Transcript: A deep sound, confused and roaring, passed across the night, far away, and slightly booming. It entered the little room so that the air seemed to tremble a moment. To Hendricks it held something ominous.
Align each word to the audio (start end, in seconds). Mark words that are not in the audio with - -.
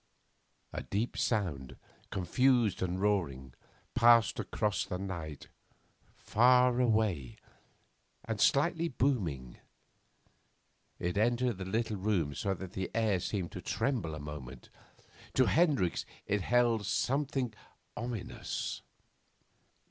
A 0.73 0.81
deep 0.81 1.15
sound, 1.15 1.75
confused 2.09 2.81
and 2.81 2.99
roaring, 2.99 3.53
passed 3.93 4.39
across 4.39 4.83
the 4.83 4.97
night, 4.97 5.47
far 6.15 6.79
away, 6.79 7.37
and 8.25 8.41
slightly 8.41 8.87
booming. 8.87 9.59
It 10.97 11.19
entered 11.19 11.59
the 11.59 11.65
little 11.65 11.97
room 11.97 12.33
so 12.33 12.55
that 12.55 12.73
the 12.73 12.89
air 12.95 13.19
seemed 13.19 13.51
to 13.51 13.61
tremble 13.61 14.15
a 14.15 14.19
moment. 14.19 14.69
To 15.35 15.45
Hendricks 15.45 16.03
it 16.25 16.41
held 16.41 16.87
something 16.87 17.53
ominous. 17.95 18.81